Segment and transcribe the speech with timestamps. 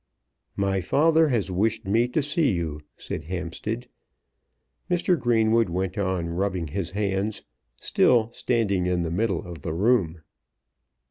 [0.55, 3.87] "My father has wished me to see you," said Hampstead.
[4.89, 5.15] Mr.
[5.19, 7.43] Greenwood went on rubbing his hands,
[7.75, 10.21] still standing in the middle of the room.